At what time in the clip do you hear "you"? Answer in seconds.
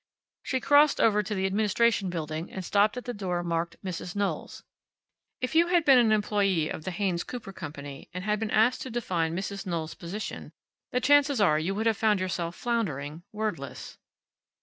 5.53-5.67, 11.65-11.75